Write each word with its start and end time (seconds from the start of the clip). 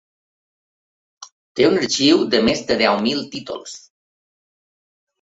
Té 1.59 1.69
un 1.69 1.77
arxiu 1.83 2.25
de 2.33 2.41
més 2.49 2.65
de 2.73 2.81
deu 2.83 3.01
mil 3.07 3.25
títols. 3.39 3.81